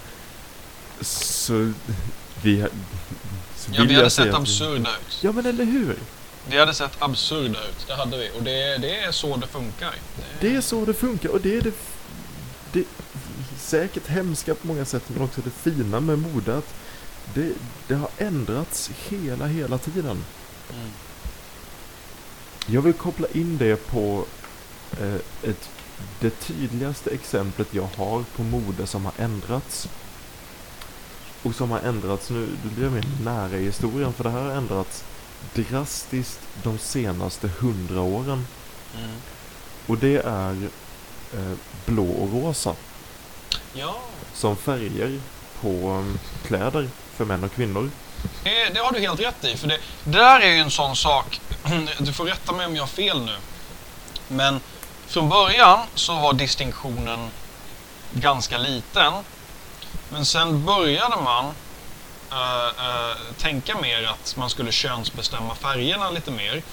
[1.01, 1.73] så
[2.41, 2.65] vi...
[3.55, 5.17] Så Ja, vi hade sett absurda ut.
[5.21, 5.97] Ja men eller hur?
[6.49, 8.31] Vi hade sett absurda ut, det hade vi.
[8.37, 9.95] Och det, det är så det funkar.
[10.39, 11.73] Det är så det funkar och det är det,
[12.71, 12.85] det
[13.57, 16.73] säkert hemska på många sätt men också det fina med mode att
[17.33, 17.53] det,
[17.87, 20.23] det har ändrats hela, hela tiden.
[20.73, 20.91] Mm.
[22.67, 24.25] Jag vill koppla in det på
[25.01, 25.69] eh, ett,
[26.19, 29.89] det tydligaste exemplet jag har på mode som har ändrats.
[31.43, 34.51] Och som har ändrats nu, nu blir mer nära i historien för det här har
[34.51, 35.03] ändrats
[35.53, 38.47] drastiskt de senaste hundra åren.
[38.97, 39.11] Mm.
[39.87, 40.69] Och det är
[41.33, 41.53] eh,
[41.85, 42.75] blå och rosa
[43.73, 43.95] Ja,
[44.33, 45.19] som färger
[45.61, 47.89] på um, kläder för män och kvinnor.
[48.43, 49.57] det, det har du helt rätt i.
[49.57, 51.41] För det, det där är ju en sån sak,
[51.99, 53.35] du får rätta mig om jag har fel nu.
[54.27, 54.59] Men
[55.07, 57.29] från början så var distinktionen
[58.13, 59.13] ganska liten.
[60.09, 61.53] Men sen började man
[62.33, 66.63] eh, tänka mer att man skulle könsbestämma färgerna lite mer.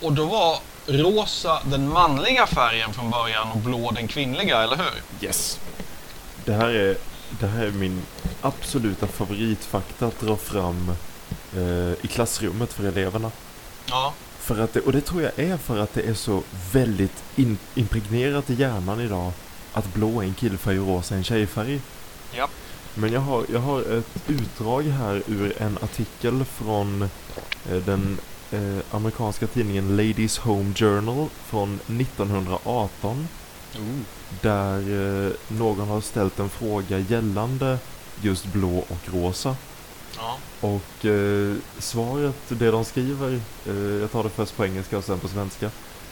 [0.00, 5.26] Och då var rosa den manliga färgen från början och blå den kvinnliga, eller hur?
[5.26, 5.58] Yes!
[6.44, 6.96] Det här är,
[7.40, 8.02] det här är min
[8.40, 10.90] absoluta favoritfakta att dra fram
[11.56, 13.30] eh, i klassrummet för eleverna.
[13.86, 14.12] Ja.
[14.38, 16.42] För att det, och det tror jag är för att det är så
[16.72, 19.32] väldigt in, impregnerat i hjärnan idag
[19.72, 21.80] att blå är en killfärg och rosa är en tjejfärg.
[22.32, 22.48] Ja.
[22.94, 28.18] Men jag har, jag har ett utdrag här ur en artikel från eh, den
[28.50, 33.28] eh, amerikanska tidningen Ladies Home Journal från 1918
[34.40, 34.78] där
[35.26, 37.78] eh, någon har ställt en fråga gällande
[38.22, 39.56] just blå och rosa.
[40.16, 40.36] Ja.
[40.60, 45.18] Och eh, svaret, det de skriver, eh, jag tar det först på engelska och sen
[45.18, 45.70] på svenska.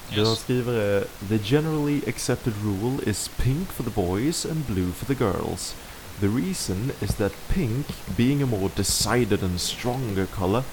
[0.08, 0.38] Det de Yes.
[0.38, 5.24] skriver är The generally accepted rule is pink for the boys and blue for the
[5.24, 5.74] girls.
[6.20, 10.64] The reason is that pink, being a more decided and stronger color,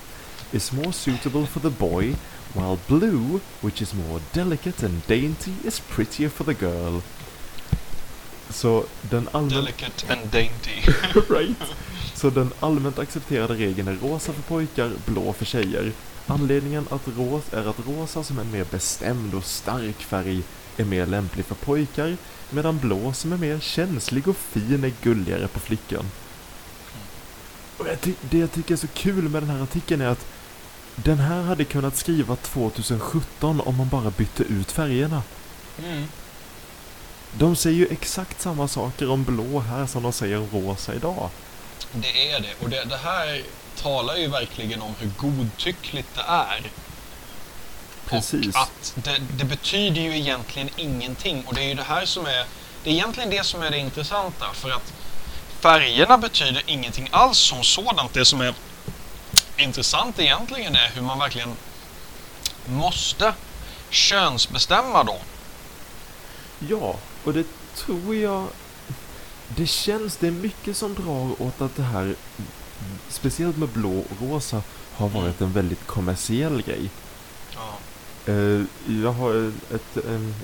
[0.51, 2.15] is more suitable for the boy,
[2.53, 7.01] while blue, which is more delicate and dainty, is prettier for the girl.
[8.49, 10.91] Så den allmänt Delicate and dainty.
[11.29, 11.57] right.
[12.13, 15.91] Så den allmänt accepterade regeln är rosa för pojkar, blå för tjejer.
[16.25, 20.43] Anledningen att ros är att rosa som en mer bestämd och stark färg
[20.79, 22.17] är mer lämplig för pojkar,
[22.49, 26.11] medan blå som är mer känslig och fin är gulligare på flickan.
[27.77, 30.25] Och jag det jag tycker är så kul med den här artikeln är att
[30.95, 35.23] den här hade kunnat skriva 2017 om man bara bytte ut färgerna.
[35.83, 36.03] Mm.
[37.33, 41.29] De säger ju exakt samma saker om blå här som de säger om rosa idag.
[41.91, 42.53] Det är det.
[42.63, 43.43] Och det, det här
[43.75, 46.71] talar ju verkligen om hur godtyckligt det är.
[48.10, 48.56] Precis.
[48.56, 51.43] Och att det, det betyder ju egentligen ingenting.
[51.48, 52.46] Och det är ju det här som är...
[52.84, 54.46] Det är egentligen det som är det intressanta.
[54.54, 54.93] För att
[55.60, 58.13] färgerna betyder ingenting alls som sådant.
[58.13, 58.54] Det som är
[59.58, 61.54] intressant egentligen är hur man verkligen
[62.65, 63.34] måste
[63.89, 65.17] könsbestämma då.
[66.60, 68.48] Ja, och det tror jag...
[69.56, 72.15] Det känns, det är mycket som drar åt att det här,
[73.10, 74.62] speciellt med blå och rosa,
[74.96, 76.89] har varit en väldigt kommersiell grej.
[78.27, 78.61] Eh,
[79.03, 79.97] jag har ett,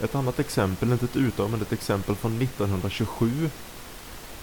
[0.04, 3.50] ett annat exempel, inte ett utdrag, men ett exempel från 1927.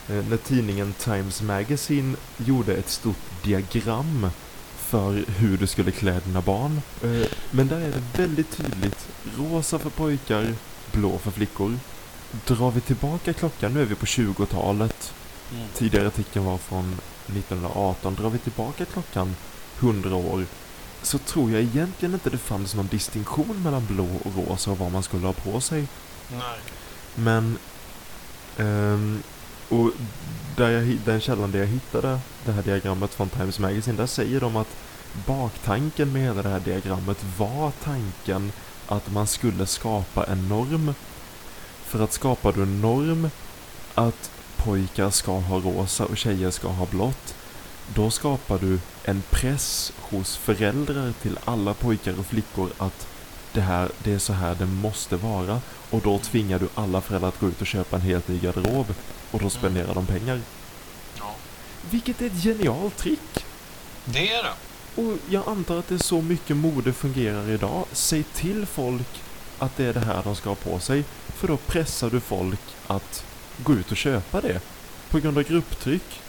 [0.08, 4.30] eh, När tidningen Times Magazine gjorde ett stort diagram
[4.76, 6.80] för hur du skulle klä dina barn.
[7.04, 9.08] Eh, Men där är det väldigt tydligt.
[9.38, 10.54] Rosa för pojkar,
[10.92, 11.76] blå för flickor.
[12.46, 15.12] Drar vi tillbaka klockan, nu är vi på 20-talet.
[15.52, 15.66] Mm.
[15.74, 16.92] Tidigare artikeln var från
[17.26, 18.14] 1918.
[18.14, 19.36] Drar vi tillbaka klockan
[19.80, 20.44] 100 år
[21.02, 24.92] så tror jag egentligen inte det fanns någon distinktion mellan blå och rosa och vad
[24.92, 25.86] man skulle ha på sig.
[26.30, 26.60] Nej.
[27.14, 27.58] Men
[28.58, 29.22] ehm,
[29.70, 29.90] Och
[30.56, 34.40] där jag, den källan där jag hittade det här diagrammet från Times Magazine, där säger
[34.40, 34.76] de att
[35.26, 38.52] baktanken med hela det här diagrammet var tanken
[38.86, 40.94] att man skulle skapa en norm.
[41.84, 43.30] För att skapar du en norm
[43.94, 47.34] att pojkar ska ha rosa och tjejer ska ha blått,
[47.94, 53.06] då skapar du en press hos föräldrar till alla pojkar och flickor att
[53.52, 55.60] det, här, det är så här det måste vara.
[55.90, 58.94] Och då tvingar du alla föräldrar att gå ut och köpa en helt ny garderob.
[59.30, 60.40] Och då spenderar de pengar.
[61.18, 61.34] Ja,
[61.90, 63.44] Vilket är ett genialt trick!
[64.04, 64.52] det är det.
[65.02, 67.84] Och jag antar att det är så mycket mode fungerar idag.
[67.92, 69.22] Säg till folk
[69.58, 71.04] att det är det här de ska ha på sig.
[71.28, 73.24] För då pressar du folk att
[73.56, 74.60] gå ut och köpa det.
[75.10, 76.20] På grund av grupptryck.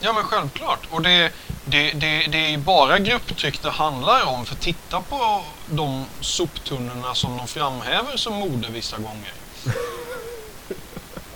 [0.00, 0.86] Ja, men självklart.
[0.90, 1.32] Och det,
[1.74, 4.46] det, det, det är ju bara grupptryck det handlar om.
[4.46, 9.32] För titta på de soptunnorna som de framhäver som mode vissa gånger.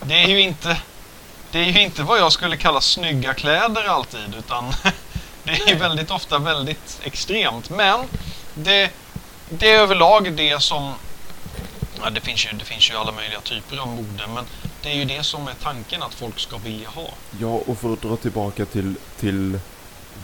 [0.01, 0.77] Det är ju inte,
[1.51, 4.73] det är ju inte vad jag skulle kalla snygga kläder alltid, utan
[5.43, 7.69] det är ju väldigt ofta väldigt extremt.
[7.69, 7.99] Men
[8.53, 8.91] det,
[9.49, 10.93] det är överlag det som...
[12.03, 14.45] Ja, det, finns ju, det finns ju alla möjliga typer av mode, men
[14.81, 17.09] det är ju det som är tanken att folk ska vilja ha.
[17.39, 19.59] Ja, och för att dra tillbaka till, till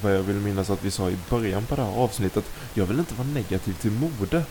[0.05, 2.45] vad jag vill minnas att vi sa i början på det här avsnittet.
[2.73, 4.43] Jag vill inte vara negativ till mode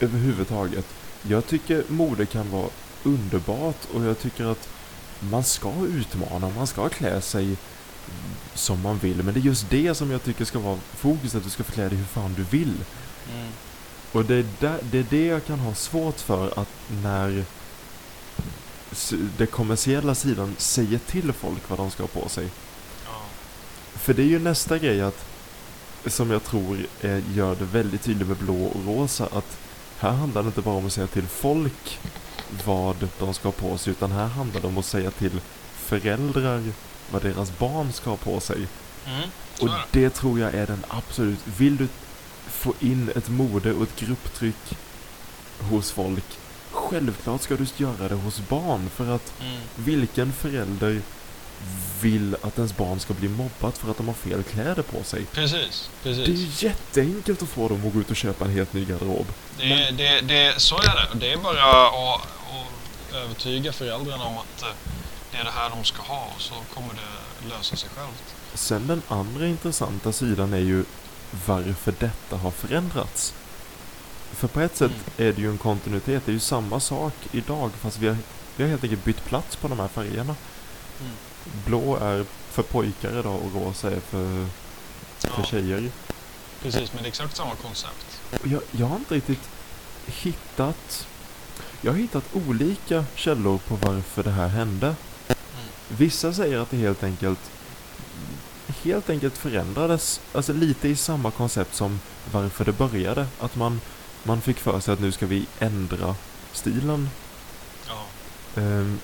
[0.00, 0.86] överhuvudtaget.
[1.22, 2.68] Jag tycker mode kan vara
[3.02, 4.68] underbart och jag tycker att
[5.20, 7.56] man ska utmana, man ska klä sig
[8.54, 9.22] som man vill.
[9.22, 11.72] Men det är just det som jag tycker ska vara fokus, att du ska få
[11.72, 12.74] klä dig hur fan du vill.
[14.12, 16.68] Och det är, där, det är det jag kan ha svårt för att
[17.02, 17.44] när
[19.36, 22.48] den kommersiella sidan säger till folk vad de ska ha på sig.
[24.04, 25.24] För det är ju nästa grej att,
[26.06, 29.58] som jag tror är, gör det väldigt tydligt med blå och rosa, att
[29.98, 31.98] här handlar det inte bara om att säga till folk
[32.64, 35.40] vad de ska ha på sig, utan här handlar det om att säga till
[35.76, 36.62] föräldrar
[37.10, 38.66] vad deras barn ska ha på sig.
[39.06, 39.28] Mm,
[39.60, 41.88] Och det tror jag är den absolut, vill du
[42.48, 44.76] få in ett mode och ett grupptryck
[45.60, 46.24] hos folk,
[46.70, 49.60] självklart ska du göra det hos barn, för att Mm.
[49.76, 51.00] vilken förälder
[52.00, 55.24] vill att ens barn ska bli mobbat för att de har fel kläder på sig?
[55.24, 56.62] Precis, Det är precis.
[56.62, 59.26] ju jätteenkelt att få dem att gå ut och köpa en helt ny garderob.
[59.58, 61.18] Det, det, det, så är det.
[61.18, 64.68] Det är bara att, att övertyga föräldrarna om att eh,
[65.32, 68.34] det är det här de ska ha och så kommer det lösa sig självt.
[68.54, 70.84] Sen den andra intressanta sidan är ju
[71.46, 73.34] varför detta har förändrats.
[74.32, 77.70] För på ett sätt är det ju en kontinuitet, det är ju samma sak idag
[77.80, 78.16] fast vi har,
[78.56, 80.36] vi har helt enkelt bytt plats på de här färgerna.
[81.00, 81.12] Mm.
[81.66, 84.46] Blå är för pojkar idag och rosa är för,
[85.18, 85.90] för Ja, tjejer.
[86.62, 88.20] precis, men det är exakt samma koncept.
[88.44, 89.48] Jag, jag har inte riktigt
[90.06, 91.06] hittat...
[91.80, 94.94] Jag har hittat olika källor på varför det här hände.
[95.88, 97.38] Vissa säger att det helt enkelt
[98.82, 102.00] helt enkelt förändrades, alltså lite i samma koncept som
[102.32, 103.26] varför det började.
[103.40, 103.80] Att man,
[104.22, 106.16] man fick för sig att nu ska vi ändra
[106.52, 107.10] stilen.
[107.88, 108.04] Ja,
[108.62, 109.00] Ehm,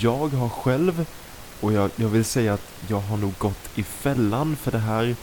[0.00, 1.06] jag har själv,
[1.60, 5.16] och jag, jag vill säga att jag har nog gått i fällan för det här.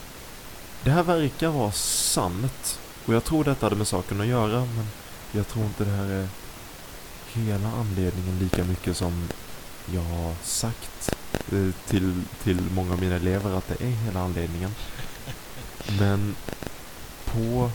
[0.84, 2.80] Det här verkar vara sant.
[3.06, 4.88] Och jag tror detta hade med saken att göra, men
[5.32, 6.28] jag tror inte det här är
[7.34, 9.30] hela anledningen lika mycket som
[9.94, 11.16] jag har sagt
[11.52, 14.76] eh, till, till många av mina elever att det är hela anledningen.
[16.00, 16.36] Men
[17.26, 17.72] på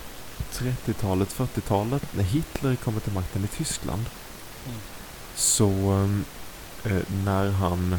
[0.53, 4.05] 30-talet, 40-talet, när Hitler kommer till makten i Tyskland,
[4.67, 4.81] Mm.
[5.37, 5.69] så
[6.85, 7.99] eh, när han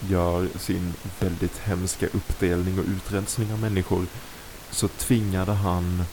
[0.00, 4.06] gör sin väldigt hemska uppdelning och utrensning av människor
[4.70, 6.04] så tvingade han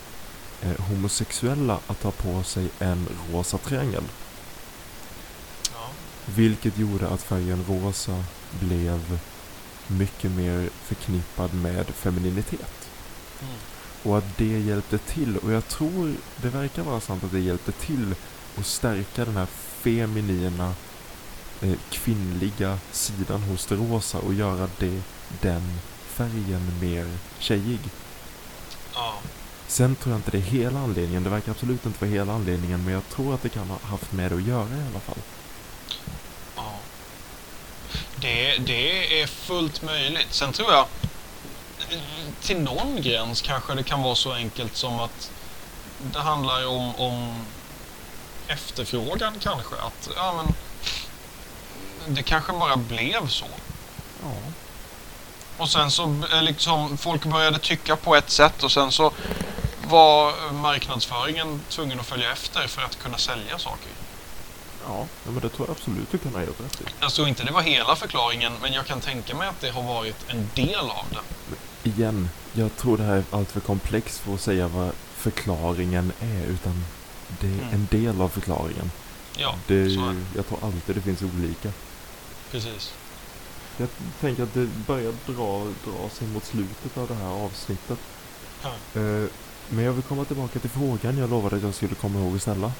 [0.62, 4.04] eh, homosexuella att ta på sig en rosa triangel.
[5.74, 5.90] ja,
[6.26, 8.24] Vilket gjorde att färgen rosa
[8.60, 9.20] blev
[9.88, 12.90] mycket mer förknippad med femininitet.
[13.42, 13.54] mm.
[14.04, 17.72] Och att det hjälpte till, och jag tror det verkar vara sant att det hjälpte
[17.72, 18.16] till
[18.58, 19.46] att stärka den här
[19.82, 20.74] feminina,
[21.62, 25.02] eh, kvinnliga sidan hos det rosa och göra det,
[25.42, 27.08] den färgen mer
[27.40, 27.80] tjejig.
[28.94, 29.14] ja.
[29.68, 32.84] Sen tror jag inte det är hela anledningen, det verkar absolut inte vara hela anledningen,
[32.84, 35.18] men jag tror att det kan ha haft med det att göra i alla fall.
[36.56, 36.74] Ja.
[38.16, 40.34] Det, det är fullt möjligt.
[40.34, 40.86] Sen tror jag
[42.42, 45.32] till någon gräns kanske det kan vara så enkelt som att
[46.14, 47.46] det handlar om, om
[48.48, 49.76] efterfrågan kanske.
[49.76, 50.54] Att ja, men,
[52.08, 53.46] det kanske bara blev så.
[54.24, 54.32] Ja.
[55.58, 59.12] Och sen så eh, liksom folk började tycka på ett sätt och sen så
[59.90, 63.92] var marknadsföringen tvungen att följa efter för att kunna sälja saker.
[64.88, 66.84] Ja, men det tror jag absolut du kan ha gjort rätt i.
[67.00, 69.84] Jag tror inte det var hela förklaringen, men jag kan tänka mig att det har
[69.84, 71.90] varit en del av det.
[71.90, 76.86] Igen, jag tror det här är alltför komplext för att säga vad förklaringen är, utan
[77.40, 77.74] det är Mm.
[77.74, 78.92] en del av förklaringen.
[79.38, 80.26] Ja, det, så är det.
[80.36, 81.70] jag tror alltid det finns olika.
[82.52, 82.94] Precis.
[83.78, 83.88] Jag
[84.22, 88.00] tänker att det börjar dra, dra sig mot slutet av det här avsnittet.
[88.64, 88.70] Ja.
[89.02, 89.26] Eh,
[89.70, 92.72] men jag vill komma tillbaka till frågan jag lovade att jag skulle komma ihåg ställa.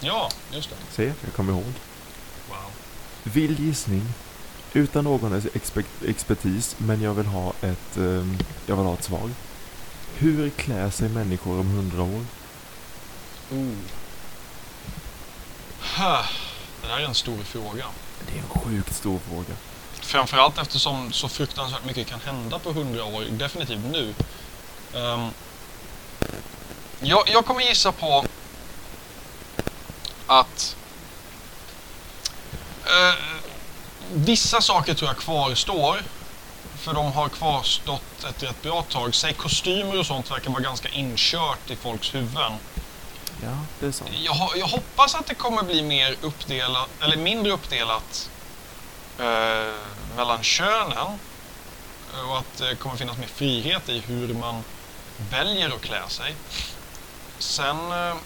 [0.00, 0.76] Ja, just det.
[0.90, 1.72] Se, jag kommer ihåg.
[2.48, 2.56] Wow.
[3.22, 4.02] Vild gissning.
[4.72, 9.30] Utan någon expe- expertis, men jag vill ha ett, ehm, jag vill ha ett svar.
[10.14, 12.24] Hur klär sig människor om hundra år?
[15.96, 16.24] Ha,
[16.82, 17.84] Det där är en stor fråga.
[18.26, 19.54] Det är en sjukt stor fråga.
[20.00, 24.14] Framförallt eftersom så fruktansvärt mycket kan hända på hundra år, definitivt nu.
[24.94, 25.30] Um,
[27.00, 28.24] jag, jag kommer gissa på
[30.26, 30.76] att
[32.84, 33.24] uh,
[34.12, 36.02] vissa saker tror jag kvarstår.
[36.78, 39.14] För de har kvarstått ett rätt bra tag.
[39.14, 42.52] Säg kostymer och sånt verkar vara ganska inkört i folks huvuden.
[43.42, 44.10] Ja, det är sant.
[44.14, 48.30] Jag, jag hoppas att det kommer bli mer uppdelat, eller mindre uppdelat
[49.18, 49.74] eh,
[50.16, 51.18] mellan könen.
[52.28, 54.64] Och att det kommer finnas mer frihet i hur man
[55.30, 56.34] väljer att klä sig.
[57.38, 57.92] Sen...
[57.92, 58.16] Eh,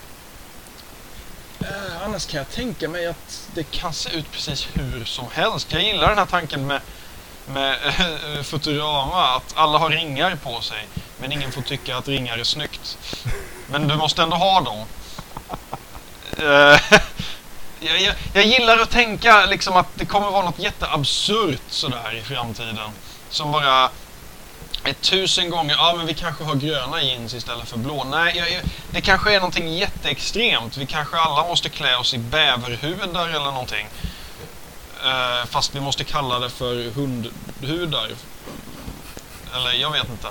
[1.61, 5.73] eh, annars kan jag tänka mig att det kan se ut precis hur som helst.
[5.73, 6.81] Jag gillar den här tanken med,
[7.47, 10.89] med eh, Futurama, att alla har ringar på sig.
[11.19, 12.99] Men ingen får tycka att ringar är snyggt.
[13.71, 14.87] Men du måste ändå ha dem.
[16.39, 16.81] Eh,
[17.81, 22.23] jag, jag, jag gillar att tänka liksom att det kommer vara något jätteabsurt sådär i
[22.23, 22.91] framtiden.
[23.31, 23.91] Som bara
[24.85, 28.05] är tusen gånger, ja men vi kanske har gröna jeans istället för blå.
[28.05, 30.77] Nej, jag, jag, det kanske är någonting jätteextremt.
[30.77, 33.87] Vi kanske alla måste klä oss i bäverhudar eller någonting.
[35.05, 38.11] Uh, fast vi måste kalla det för hundhudar.
[39.55, 40.29] Eller jag vet inte.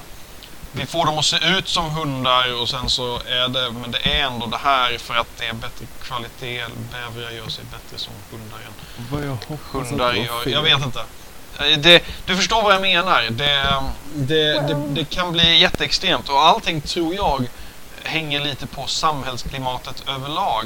[0.75, 3.97] Vi får dem att se ut som hundar och sen så är det, men det
[4.17, 6.65] är ändå det här för att det är bättre kvalitet.
[6.91, 10.43] Bävrar gör sig bättre som hundar än Vad jag hoppas hundar gör.
[10.43, 10.53] fel.
[10.53, 10.99] Jag vet inte.
[11.59, 13.21] Eh, Det, du förstår vad jag menar.
[13.31, 13.83] Det,
[14.15, 17.47] det, det, det kan bli jätteextremt och allting tror jag
[18.03, 20.65] hänger lite på samhällsklimatet överlag.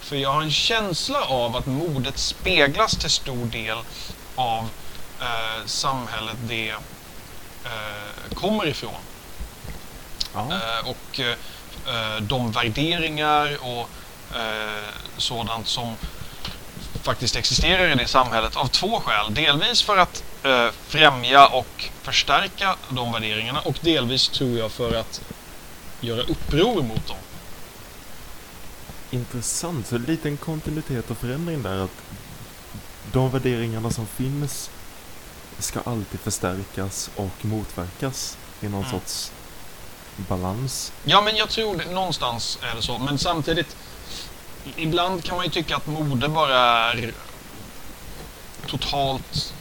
[0.00, 3.78] För jag har en känsla av att modet speglas till stor del
[4.34, 4.68] av
[5.20, 6.70] eh, samhället det
[7.64, 8.94] eh, kommer ifrån.
[10.36, 10.48] Ja.
[10.56, 13.88] Eh, och eh, de värderingar och
[14.36, 15.96] eh, sådant som
[17.02, 19.34] faktiskt existerar i det samhället av två skäl.
[19.34, 25.20] Delvis för att eh, främja och förstärka de värderingarna och delvis tror jag för att
[26.00, 27.16] göra uppror mot dem.
[29.10, 31.90] Intressant, så en liten kontinuitet och förändring där att
[33.12, 34.70] de värderingarna som finns
[35.58, 38.90] ska alltid förstärkas och motverkas i någon Mm.
[38.90, 39.32] sorts
[40.16, 40.92] balans.
[41.04, 42.98] Ja, men jag tror det, någonstans är det så.
[42.98, 43.76] Men samtidigt,
[44.76, 47.12] ibland kan man ju tycka att mode bara är
[48.66, 49.52] totalt...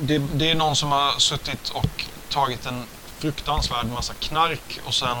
[0.00, 2.84] Det, det är någon som har suttit och tagit en
[3.18, 5.16] fruktansvärd massa knark och sen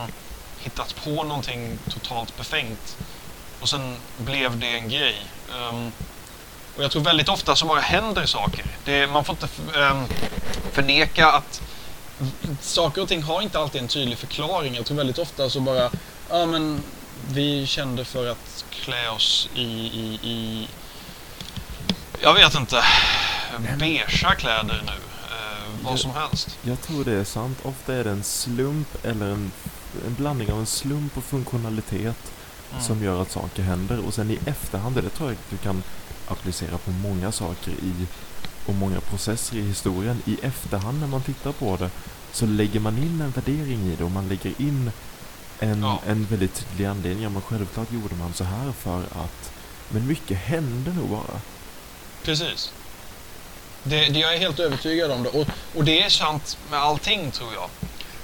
[0.58, 2.96] hittat på någonting totalt befängt.
[3.60, 5.26] Och sen blev det en grej.
[5.52, 5.92] Um,
[6.76, 8.64] och jag tror väldigt ofta så bara händer saker.
[8.84, 10.06] Det, man får inte um,
[10.72, 11.62] förneka att
[12.60, 14.74] saker och ting har inte alltid en tydlig förklaring.
[14.74, 15.90] Jag tror väldigt ofta så bara,
[16.30, 16.82] ja men
[17.28, 20.68] vi kände för att klä oss i, i, i
[22.22, 22.82] jag vet inte,
[23.78, 24.92] beigea kläder nu.
[24.92, 26.58] Eh, vad Det- som helst.
[26.62, 27.58] Jag tror det är sant.
[27.62, 29.52] Ofta är det en slump eller en,
[30.06, 32.16] en blandning av en slump och funktionalitet
[32.72, 32.84] Mm.
[32.84, 34.06] som gör att saker händer.
[34.06, 35.82] Och sen i efterhand, det tror jag du kan
[36.28, 38.06] applicera på många saker i
[38.66, 40.22] och många processer i historien.
[40.26, 41.90] I efterhand när man tittar på det
[42.32, 44.90] så lägger man in en värdering i det och man lägger in
[45.60, 46.00] en, Ja.
[46.06, 47.22] en väldigt tydlig anledning.
[47.22, 49.52] Ja, men självklart gjorde man så här för att...
[49.88, 51.40] Men mycket hände nog bara.
[52.22, 52.72] Precis.
[53.82, 55.28] Det, det jag är helt övertygad om det.
[55.28, 57.68] Och, och det är sant med allting tror jag.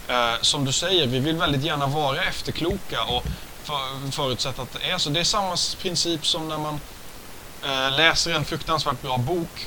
[0.09, 3.24] Eh, som du säger, vi vill väldigt gärna vara efterkloka och
[3.64, 5.11] för, förutsätta att det är så.
[5.11, 6.80] Det är samma princip som när man
[7.64, 9.66] eh, läser en fruktansvärt bra bok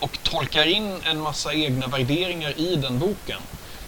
[0.00, 3.40] och tolkar in en massa egna värderingar i den boken.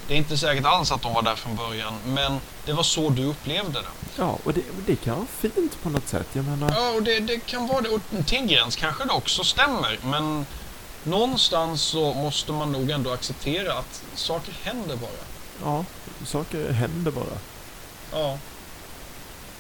[0.09, 3.11] Det är inte säkert alls att de var där från början, men det var så
[3.11, 3.89] du upplevde det.
[4.17, 6.27] Ja, och det, det kan vara fint på något sätt.
[6.33, 6.73] Jag menar...
[6.77, 7.89] Ja, och det, det kan vara det.
[7.89, 9.99] Och till en gräns kanske det också stämmer.
[10.05, 10.47] Men
[11.05, 15.11] någonstans så måste man nog ändå acceptera att saker händer bara.
[15.65, 15.85] Ja,
[16.27, 17.39] saker händer bara.
[18.13, 18.39] Ja.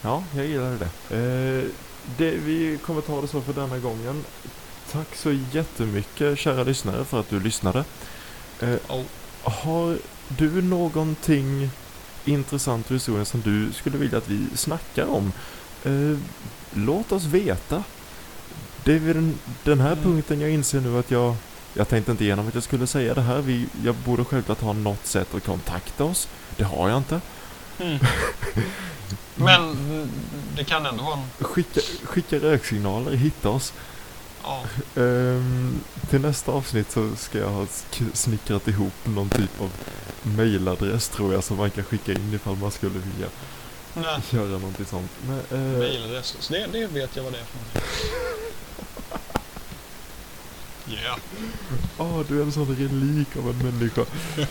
[0.03, 1.17] Ja, jag gillar det.
[1.17, 1.71] Eh,
[2.17, 4.25] det, vi kommer ta det så för denna gången.
[4.97, 7.85] Tack så jättemycket kära lyssnare för att du lyssnade.
[8.61, 8.77] Eh,
[9.43, 11.71] har du någonting
[12.25, 15.33] intressant ur historien som du skulle vilja att vi snackar om?
[15.85, 16.19] Eh,
[16.73, 17.85] låt oss veta.
[18.85, 20.05] Det är vid den, den här Mm.
[20.05, 21.35] punkten jag inser nu att jag
[21.75, 23.41] jag tänkte inte igenom att jag skulle säga det här.
[23.41, 26.29] Vi, jag borde självklart ha något sätt att kontakta oss.
[26.57, 27.21] Det har jag inte.
[27.79, 27.99] Mm.
[29.35, 29.77] Men
[30.57, 31.45] det kan ändå vara en...
[31.45, 33.73] Skicka, skicka röksignaler, hitta oss.
[34.47, 34.65] Ja.
[35.03, 35.81] Ehm,
[36.11, 37.67] till nästa avsnitt så ska jag ha
[38.13, 39.71] snickrat ihop någon typ av
[40.23, 43.29] mailadress tror jag som man kan skicka in ifall man skulle vilja
[43.95, 44.21] Nej.
[44.31, 45.11] göra någonting sånt.
[45.27, 46.49] Men, eh, Mailadress.
[46.51, 47.83] Det, det vet jag vad det är för någonting.
[50.89, 51.19] Yeah.
[51.99, 54.05] åh, du är en sån relik av en människa.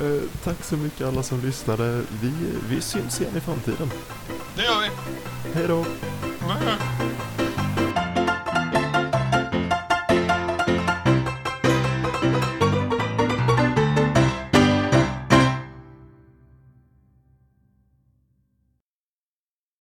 [0.00, 2.02] Eh, tack så mycket alla som lyssnade.
[2.22, 2.32] Vi,
[2.68, 3.90] vi syns igen i framtiden.
[4.56, 4.88] Det gör vi.
[5.54, 5.82] Hej då!
[5.82, 7.37] Bye.